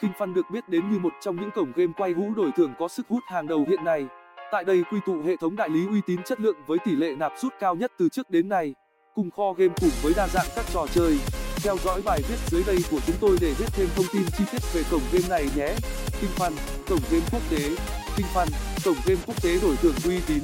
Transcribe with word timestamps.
King 0.00 0.12
Fun 0.18 0.34
được 0.34 0.50
biết 0.50 0.68
đến 0.68 0.92
như 0.92 0.98
một 0.98 1.12
trong 1.20 1.36
những 1.36 1.50
cổng 1.50 1.72
game 1.76 1.92
quay 1.96 2.12
hũ 2.12 2.34
đổi 2.36 2.50
thưởng 2.56 2.74
có 2.78 2.88
sức 2.88 3.06
hút 3.08 3.22
hàng 3.26 3.46
đầu 3.46 3.64
hiện 3.68 3.84
nay. 3.84 4.06
Tại 4.52 4.64
đây 4.64 4.82
quy 4.90 4.98
tụ 5.06 5.22
hệ 5.26 5.36
thống 5.36 5.56
đại 5.56 5.68
lý 5.68 5.86
uy 5.86 6.00
tín 6.06 6.22
chất 6.22 6.40
lượng 6.40 6.56
với 6.66 6.78
tỷ 6.84 6.92
lệ 6.96 7.14
nạp 7.18 7.32
rút 7.38 7.52
cao 7.60 7.74
nhất 7.74 7.92
từ 7.98 8.08
trước 8.08 8.30
đến 8.30 8.48
nay, 8.48 8.74
cùng 9.14 9.30
kho 9.30 9.52
game 9.52 9.74
cùng 9.80 9.90
với 10.02 10.12
đa 10.16 10.28
dạng 10.28 10.46
các 10.56 10.64
trò 10.72 10.86
chơi. 10.94 11.18
Theo 11.64 11.76
dõi 11.84 12.02
bài 12.04 12.20
viết 12.28 12.36
dưới 12.46 12.62
đây 12.66 12.78
của 12.90 12.98
chúng 13.06 13.16
tôi 13.20 13.36
để 13.40 13.54
biết 13.58 13.68
thêm 13.72 13.88
thông 13.96 14.06
tin 14.12 14.22
chi 14.38 14.44
tiết 14.52 14.62
về 14.74 14.82
cổng 14.90 15.02
game 15.12 15.28
này 15.28 15.48
nhé. 15.56 15.74
King 16.20 16.30
Fun, 16.36 16.52
cổng 16.88 17.00
game 17.10 17.24
quốc 17.32 17.42
tế. 17.50 17.76
King 18.16 18.26
Fun, 18.34 18.46
cổng 18.84 18.96
game 19.06 19.20
quốc 19.26 19.42
tế 19.42 19.58
đổi 19.62 19.76
thưởng 19.76 19.94
uy 20.04 20.20
tín. 20.28 20.40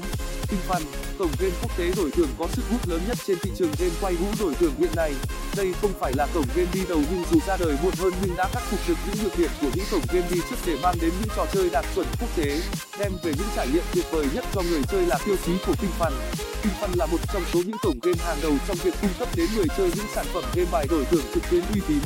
King 0.50 0.60
Fun, 0.68 0.82
cổng 1.18 1.30
game 1.38 1.52
quốc 1.62 1.78
tế 1.78 1.92
đổi 1.96 2.10
thưởng 2.10 2.28
có 2.38 2.46
sức 2.52 2.62
hút 2.70 2.88
lớn 2.88 3.00
nhất 3.08 3.18
trên 3.26 3.38
thị 3.42 3.50
trường 3.58 3.70
game 3.78 3.92
quay 4.00 4.14
hũ 4.14 4.26
đổi 4.40 4.54
thưởng 4.54 4.72
hiện 4.78 4.90
nay. 4.96 5.12
Đây 5.56 5.72
không 5.82 5.92
phải 6.00 6.12
là 6.16 6.26
cổng 6.34 6.46
game 6.54 6.68
đi 6.72 6.80
đầu 6.88 7.02
nhưng 7.10 7.24
dù 7.32 7.38
ra 7.46 7.56
đời 7.56 7.76
muộn 7.82 7.92
hơn 7.98 8.12
nhưng 8.22 8.36
đã 8.36 8.48
khắc 8.52 8.62
phục 8.62 8.80
được 8.88 8.94
những 9.06 9.24
nhược 9.24 9.38
điểm 9.38 9.50
của 9.60 9.70
những 9.74 9.84
cổng 9.90 10.02
game 10.12 10.28
đi 10.30 10.40
trước 10.50 10.56
để 10.66 10.76
mang 10.82 10.94
đến 11.00 11.10
những 11.20 11.28
trò 11.36 11.46
chơi 11.52 11.70
đạt 11.70 11.84
chuẩn 11.94 12.06
quốc 12.20 12.28
tế, 12.36 12.60
đem 12.98 13.12
về 13.22 13.32
những 13.38 13.48
trải 13.56 13.68
nghiệm 13.72 13.82
tuyệt 13.94 14.04
vời 14.10 14.26
nhất 14.34 14.44
cho 14.54 14.62
người 14.62 14.82
chơi 14.90 15.06
là 15.06 15.18
tiêu 15.24 15.36
chí 15.46 15.52
của 15.66 15.74
King 15.80 15.92
Fun. 15.98 16.12
King 16.62 16.72
Fun 16.80 16.88
là 16.96 17.06
một 17.06 17.18
trong 17.32 17.42
số 17.52 17.60
những 17.66 17.78
cổng 17.82 17.98
game 18.02 18.18
hàng 18.18 18.38
đầu 18.42 18.52
trong 18.68 18.76
việc 18.82 18.94
cung 19.00 19.10
cấp 19.18 19.28
đến 19.36 19.46
người 19.56 19.66
chơi 19.76 19.90
những 19.96 20.06
sản 20.14 20.26
phẩm 20.32 20.44
game 20.54 20.70
bài 20.72 20.86
đổi 20.90 21.04
thưởng 21.04 21.24
trực 21.34 21.42
tuyến 21.50 21.62
uy 21.74 21.80
tín, 21.88 21.98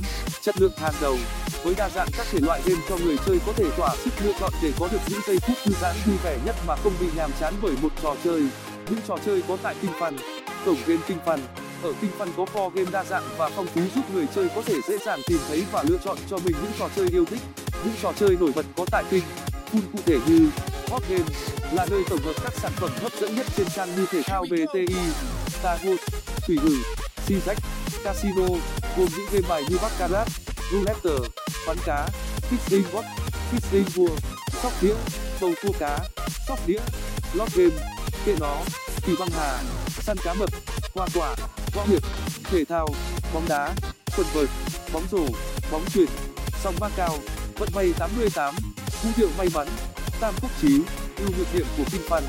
chất 0.44 0.60
lượng 0.60 0.72
hàng 0.76 0.94
đầu. 1.00 1.16
Với 1.62 1.74
đa 1.74 1.88
dạng 1.88 2.08
các 2.16 2.26
thể 2.30 2.38
loại 2.42 2.60
game 2.64 2.80
cho 2.88 2.96
người 2.96 3.16
chơi 3.26 3.38
có 3.46 3.52
thể 3.56 3.70
thỏa 3.76 3.96
sức 4.04 4.10
lựa 4.24 4.32
chọn 4.40 4.52
để 4.62 4.72
có 4.78 4.88
được 4.92 4.98
những 5.08 5.20
giây 5.26 5.38
phút 5.38 5.56
thư 5.64 5.72
giãn 5.80 5.96
vui 6.06 6.16
vẻ 6.24 6.38
nhất 6.44 6.56
mà 6.66 6.76
không 6.76 6.92
bị 7.00 7.06
nhàm 7.16 7.30
chán 7.40 7.54
bởi 7.62 7.72
một 7.82 7.88
trò 8.02 8.16
chơi. 8.24 8.42
Những 8.90 9.00
trò 9.08 9.16
chơi 9.26 9.42
có 9.48 9.56
tại 9.62 9.74
kinh 9.82 9.90
Fun. 9.98 10.12
Cổng 10.66 10.76
game 10.86 11.00
kinh 11.08 11.18
Fun 11.24 11.38
ở 11.82 11.92
kinh 12.00 12.10
Fun 12.18 12.28
có 12.36 12.46
kho 12.46 12.68
game 12.68 12.90
đa 12.90 13.04
dạng 13.04 13.22
và 13.38 13.50
phong 13.56 13.66
phú 13.66 13.80
giúp 13.94 14.04
người 14.14 14.26
chơi 14.34 14.48
có 14.54 14.62
thể 14.62 14.74
dễ 14.88 14.98
dàng 14.98 15.20
tìm 15.26 15.38
thấy 15.48 15.64
và 15.72 15.84
lựa 15.88 15.98
chọn 16.04 16.16
cho 16.30 16.38
mình 16.44 16.54
những 16.62 16.72
trò 16.78 16.88
chơi 16.96 17.08
yêu 17.08 17.24
thích. 17.24 17.40
Những 17.84 17.94
trò 18.02 18.12
chơi 18.20 18.36
nổi 18.40 18.52
bật 18.54 18.66
có 18.76 18.84
tại 18.90 19.04
kinh 19.10 19.22
Fun 19.72 19.80
cụ 19.92 19.98
thể 20.06 20.18
như 20.26 20.48
Hot 20.90 21.02
Game 21.08 21.24
là 21.72 21.86
nơi 21.90 22.02
tổng 22.10 22.22
hợp 22.24 22.34
các 22.42 22.52
sản 22.62 22.72
phẩm 22.76 22.90
hấp 23.02 23.12
dẫn 23.20 23.36
nhất 23.36 23.46
trên 23.56 23.66
trang 23.76 23.96
như 23.96 24.06
thể 24.10 24.22
thao 24.22 24.44
BTI, 24.50 24.96
Star 25.46 25.80
Wars, 25.80 25.96
thủy 26.46 26.58
si 27.26 27.34
Sijac, 27.34 27.56
Casino, 28.04 28.46
gồm 28.96 29.08
những 29.16 29.26
game 29.32 29.48
bài 29.48 29.62
như 29.68 29.78
Baccarat, 29.82 30.28
Roulette, 30.72 31.28
bắn 31.66 31.76
cá, 31.86 32.08
Fishing 32.50 32.82
Bot, 32.92 33.04
Fishing 33.52 33.84
Vua, 33.94 34.16
sóc 34.62 34.72
đĩa, 34.82 34.94
bầu 35.40 35.50
cua 35.62 35.72
cá, 35.78 35.98
sóc 36.48 36.58
đĩa, 36.66 36.78
lót 37.34 37.48
game, 37.54 37.74
kệ 38.26 38.34
nó, 38.40 38.56
kỳ 39.06 39.16
băng 39.18 39.28
hà, 39.30 39.62
săn 40.02 40.16
cá 40.24 40.34
mập, 40.34 40.50
hoa 40.94 41.06
quả, 41.14 41.34
võ 41.74 41.84
hiệp, 41.84 42.02
thể 42.44 42.64
thao, 42.64 42.88
bóng 43.34 43.44
đá, 43.48 43.74
quần 44.16 44.26
vợt, 44.34 44.48
bóng 44.92 45.04
rổ, 45.10 45.26
bóng 45.70 45.84
chuyền, 45.94 46.08
song 46.64 46.74
ba 46.80 46.88
cao, 46.96 47.18
vận 47.58 47.68
may 47.74 47.92
88, 47.98 48.54
vũ 49.02 49.10
hiệu 49.16 49.28
may 49.38 49.48
mắn, 49.54 49.68
tam 50.20 50.34
quốc 50.42 50.50
chí, 50.62 50.80
ưu 51.18 51.28
nhược 51.38 51.54
điểm 51.54 51.66
của 51.78 51.84
kinh 51.92 52.02
Fun. 52.08 52.22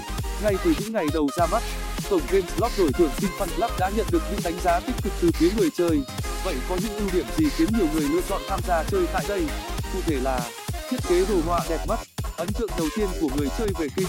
Ngay 0.44 0.56
từ 0.64 0.74
những 0.80 0.94
ngày 0.94 1.06
đầu 1.14 1.30
ra 1.38 1.46
mắt, 1.46 1.64
cổng 2.10 2.22
game 2.32 2.48
slot 2.58 2.72
đổi 2.78 2.92
thưởng 2.94 3.12
King 3.20 3.32
Fun 3.40 3.48
Club 3.56 3.72
đã 3.80 3.92
nhận 3.96 4.06
được 4.12 4.22
những 4.32 4.40
đánh 4.44 4.60
giá 4.64 4.80
tích 4.80 4.96
cực 5.04 5.14
từ 5.22 5.32
phía 5.34 5.50
người 5.58 5.70
chơi. 5.78 6.02
Vậy 6.44 6.56
có 6.70 6.78
những 6.84 6.98
ưu 6.98 7.10
điểm 7.14 7.26
gì 7.38 7.46
khiến 7.58 7.68
nhiều 7.78 7.88
người 7.94 8.10
lựa 8.10 8.22
chọn 8.30 8.42
tham 8.48 8.60
gia 8.68 8.84
chơi 8.84 9.06
tại 9.14 9.26
đây? 9.28 9.42
Cụ 9.94 10.00
thể 10.06 10.16
là 10.16 10.40
thiết 10.90 10.98
kế 11.10 11.26
đồ 11.26 11.36
họa 11.46 11.60
đẹp 11.70 11.80
mắt. 11.88 12.00
Ấn 12.38 12.48
tượng 12.54 12.70
đầu 12.78 12.88
tiên 12.96 13.08
của 13.22 13.30
người 13.38 13.48
chơi 13.58 13.68
về 13.80 13.88
King 13.96 14.08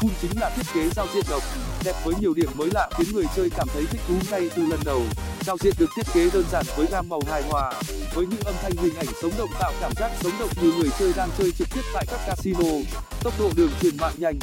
Full 0.00 0.10
chính 0.22 0.40
là 0.40 0.50
thiết 0.56 0.66
kế 0.74 0.88
giao 0.96 1.06
diện 1.14 1.24
độc, 1.30 1.42
đẹp 1.84 1.94
với 2.04 2.14
nhiều 2.20 2.34
điểm 2.34 2.50
mới 2.54 2.68
lạ 2.72 2.88
khiến 2.98 3.14
người 3.14 3.24
chơi 3.36 3.50
cảm 3.56 3.68
thấy 3.74 3.86
thích 3.90 4.00
thú 4.08 4.14
ngay 4.30 4.50
từ 4.56 4.66
lần 4.66 4.80
đầu. 4.84 5.02
Giao 5.46 5.56
diện 5.60 5.74
được 5.78 5.90
thiết 5.96 6.06
kế 6.14 6.30
đơn 6.32 6.44
giản 6.52 6.64
với 6.76 6.86
gam 6.90 7.08
màu 7.08 7.20
hài 7.30 7.42
hòa, 7.42 7.72
với 8.14 8.26
những 8.26 8.40
âm 8.44 8.54
thanh 8.62 8.72
hình 8.76 8.96
ảnh 8.96 9.06
sống 9.22 9.32
động 9.38 9.50
tạo 9.60 9.72
cảm 9.80 9.92
giác 9.96 10.10
sống 10.22 10.32
động 10.40 10.50
như 10.62 10.72
người 10.72 10.90
chơi 10.98 11.12
đang 11.16 11.30
chơi 11.38 11.52
trực 11.58 11.68
tiếp 11.74 11.82
tại 11.94 12.06
các 12.10 12.20
casino. 12.26 12.68
Tốc 13.22 13.34
độ 13.38 13.50
đường 13.56 13.70
truyền 13.80 13.96
mạng 13.96 14.14
nhanh. 14.16 14.38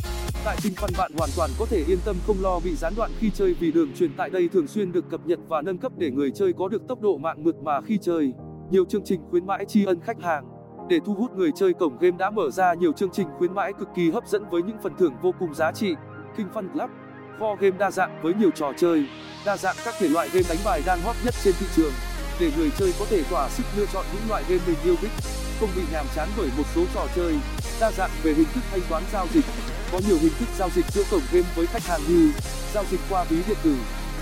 Tại 0.46 0.58
tinh 0.64 0.74
Fun 0.74 0.90
bạn 0.98 1.12
hoàn 1.18 1.30
toàn 1.38 1.50
có 1.60 1.66
thể 1.66 1.84
yên 1.88 2.00
tâm 2.06 2.16
không 2.28 2.42
lo 2.42 2.60
bị 2.60 2.76
gián 2.76 2.94
đoạn 2.98 3.12
khi 3.20 3.32
chơi 3.34 3.54
vì 3.54 3.72
đường 3.72 3.94
truyền 3.96 4.12
tại 4.18 4.30
đây 4.30 4.50
thường 4.54 4.68
xuyên 4.68 4.92
được 4.92 5.10
cập 5.10 5.26
nhật 5.26 5.40
và 5.48 5.62
nâng 5.62 5.78
cấp 5.78 5.92
để 5.98 6.12
người 6.12 6.32
chơi 6.32 6.54
có 6.54 6.68
được 6.68 6.88
tốc 6.88 7.02
độ 7.02 7.18
mạng 7.18 7.44
mượt 7.44 7.56
mà 7.56 7.82
khi 7.82 8.00
chơi. 8.02 8.34
Nhiều 8.72 8.86
chương 8.86 9.04
trình 9.06 9.22
khuyến 9.30 9.46
mãi 9.48 9.66
tri 9.68 9.86
ân 9.86 10.00
khách 10.02 10.22
hàng 10.22 10.46
để 10.90 11.00
thu 11.06 11.14
hút 11.14 11.32
người 11.32 11.52
chơi 11.56 11.74
cổng 11.74 11.98
game 11.98 12.18
đã 12.18 12.30
mở 12.30 12.52
ra 12.52 12.74
nhiều 12.74 12.94
chương 12.94 13.10
trình 13.14 13.28
khuyến 13.38 13.54
mãi 13.54 13.74
cực 13.80 13.88
kỳ 13.96 14.10
hấp 14.10 14.28
dẫn 14.28 14.44
với 14.52 14.62
những 14.64 14.78
phần 14.84 14.94
thưởng 15.00 15.14
vô 15.22 15.32
cùng 15.40 15.54
giá 15.54 15.72
trị. 15.72 15.94
King 16.38 16.48
Fun 16.54 16.70
Club, 16.74 16.90
kho 17.40 17.56
game 17.60 17.78
đa 17.78 17.92
dạng 17.92 18.22
với 18.22 18.34
nhiều 18.34 18.52
trò 18.56 18.72
chơi, 18.78 19.06
đa 19.46 19.58
dạng 19.58 19.76
các 19.86 19.94
thể 20.00 20.10
loại 20.10 20.30
game 20.34 20.46
đánh 20.50 20.58
bài 20.66 20.82
đang 20.86 21.02
hot 21.02 21.16
nhất 21.26 21.34
trên 21.44 21.54
thị 21.60 21.66
trường, 21.76 21.94
để 22.40 22.52
người 22.58 22.70
chơi 22.78 22.94
có 23.00 23.06
thể 23.10 23.24
thỏa 23.24 23.50
sức 23.50 23.64
lựa 23.78 23.86
chọn 23.94 24.06
những 24.14 24.30
loại 24.30 24.44
game 24.50 24.62
mình 24.68 24.78
yêu 24.84 24.96
thích, 25.02 25.12
không 25.60 25.70
bị 25.76 25.82
nhàm 25.92 26.06
chán 26.16 26.30
bởi 26.38 26.50
một 26.58 26.64
số 26.76 26.86
trò 26.94 27.08
chơi. 27.16 27.36
Đa 27.80 27.92
dạng 27.92 28.12
về 28.24 28.34
hình 28.34 28.48
thức 28.54 28.64
thanh 28.72 28.82
toán 28.90 29.04
giao 29.14 29.28
dịch, 29.34 29.46
có 29.92 30.00
nhiều 30.08 30.18
hình 30.22 30.34
thức 30.40 30.48
giao 30.58 30.70
dịch 30.76 30.86
giữa 30.94 31.04
cổng 31.12 31.22
game 31.32 31.48
với 31.56 31.68
khách 31.68 31.84
hàng 31.84 32.02
như 32.08 32.32
giao 32.74 32.86
dịch 32.92 33.00
qua 33.10 33.24
ví 33.24 33.38
điện 33.48 33.58
tử, 33.64 33.76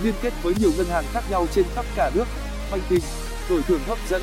liên 0.04 0.14
kết 0.22 0.34
với 0.44 0.54
nhiều 0.60 0.72
ngân 0.78 0.88
hàng 0.88 1.06
khác 1.14 1.24
nhau 1.30 1.48
trên 1.56 1.66
khắp 1.76 1.86
cả 1.96 2.12
nước, 2.16 2.26
banh 2.72 2.82
tình 2.90 3.04
đổi 3.50 3.62
thưởng 3.62 3.82
hấp 3.88 3.98
dẫn. 4.10 4.22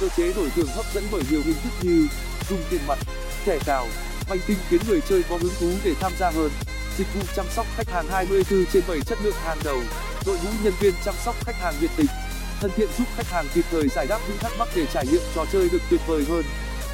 Cơ 0.00 0.08
chế 0.16 0.32
đổi 0.32 0.50
thưởng 0.50 0.68
hấp 0.76 0.84
dẫn 0.94 1.04
bởi 1.12 1.22
nhiều 1.30 1.40
hình 1.44 1.56
thức 1.62 1.72
như 1.82 2.08
dùng 2.50 2.62
tiền 2.70 2.80
mặt 2.86 2.98
thẻ 3.44 3.58
cào 3.66 3.86
banh 4.28 4.38
tinh 4.46 4.56
khiến 4.68 4.80
người 4.88 5.00
chơi 5.08 5.22
có 5.22 5.36
hứng 5.36 5.52
thú 5.60 5.70
để 5.84 5.94
tham 6.00 6.12
gia 6.18 6.30
hơn. 6.30 6.50
Dịch 6.98 7.06
vụ 7.14 7.20
chăm 7.36 7.46
sóc 7.56 7.66
khách 7.76 7.88
hàng 7.90 8.08
24 8.08 8.64
trên 8.72 8.82
7 8.88 9.00
chất 9.00 9.18
lượng 9.22 9.34
hàng 9.44 9.58
đầu. 9.64 9.80
Đội 10.26 10.36
ngũ 10.44 10.50
nhân 10.62 10.72
viên 10.80 10.94
chăm 11.04 11.14
sóc 11.24 11.34
khách 11.46 11.56
hàng 11.60 11.74
nhiệt 11.80 11.90
tình 11.96 12.06
thân 12.60 12.70
thiện 12.76 12.88
giúp 12.98 13.04
khách 13.16 13.26
hàng 13.26 13.46
kịp 13.54 13.64
thời 13.70 13.88
giải 13.88 14.06
đáp 14.06 14.18
những 14.28 14.38
thắc 14.38 14.52
mắc 14.58 14.68
để 14.74 14.86
trải 14.92 15.06
nghiệm 15.06 15.22
trò 15.34 15.44
chơi 15.52 15.68
được 15.72 15.82
tuyệt 15.90 16.00
vời 16.06 16.24
hơn. 16.28 16.44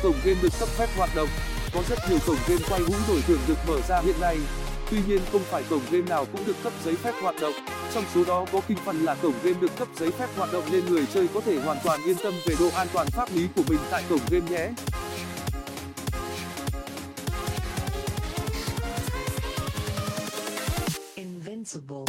Cổng 0.03 0.17
game 0.25 0.41
được 0.43 0.53
cấp 0.61 0.69
phép 0.69 0.89
hoạt 0.97 1.11
động, 1.15 1.29
có 1.75 1.83
rất 1.89 1.99
nhiều 2.11 2.19
cổng 2.27 2.37
game 2.49 2.63
quay 2.69 2.81
hũ 2.81 2.95
đổi 3.09 3.23
thưởng 3.27 3.41
được 3.49 3.59
mở 3.69 3.81
ra 3.89 4.01
hiện 4.01 4.21
nay. 4.21 4.39
Tuy 4.91 4.99
nhiên, 5.09 5.21
không 5.33 5.43
phải 5.51 5.63
cổng 5.71 5.81
game 5.91 6.09
nào 6.09 6.27
cũng 6.33 6.47
được 6.47 6.57
cấp 6.63 6.73
giấy 6.85 6.97
phép 6.97 7.15
hoạt 7.23 7.35
động. 7.41 7.53
Trong 7.95 8.05
số 8.15 8.25
đó 8.25 8.47
có 8.53 8.61
kinh 8.69 8.79
phần 8.85 9.05
là 9.05 9.15
cổng 9.15 9.35
game 9.43 9.61
được 9.61 9.77
cấp 9.79 9.89
giấy 9.99 10.11
phép 10.11 10.27
hoạt 10.37 10.53
động 10.53 10.65
nên 10.73 10.87
người 10.87 11.07
chơi 11.15 11.29
có 11.35 11.41
thể 11.41 11.61
hoàn 11.61 11.79
toàn 11.85 12.03
yên 12.05 12.17
tâm 12.23 12.35
về 12.47 12.55
độ 12.61 12.69
an 12.75 12.87
toàn 12.93 13.07
pháp 13.11 13.29
lý 13.35 13.49
của 13.57 13.63
mình 13.69 13.79
tại 13.91 14.03
cổng 14.11 14.21
game 14.31 14.51
nhé. 14.51 14.71
Invincible. 21.15 22.05